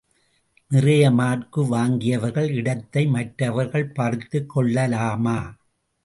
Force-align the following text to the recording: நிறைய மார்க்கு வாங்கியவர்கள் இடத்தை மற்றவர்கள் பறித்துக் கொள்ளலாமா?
நிறைய 0.71 1.11
மார்க்கு 1.11 1.61
வாங்கியவர்கள் 1.75 2.49
இடத்தை 2.51 3.05
மற்றவர்கள் 3.07 3.85
பறித்துக் 3.89 4.49
கொள்ளலாமா? 4.49 5.37